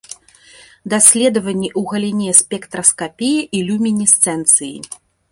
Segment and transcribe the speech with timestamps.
[0.93, 4.73] Даследаванні ў галіне спектраскапіі і люмінесцэнцыі.